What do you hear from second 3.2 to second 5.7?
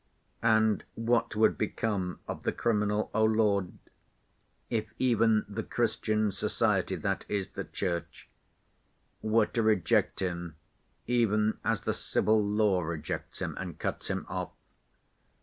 Lord, if even the